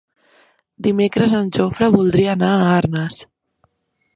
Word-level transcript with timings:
Dimecres 0.87 1.35
en 1.41 1.51
Jofre 1.57 1.91
voldria 1.99 2.33
anar 2.39 2.51
a 2.63 2.67
Arnes. 2.81 3.21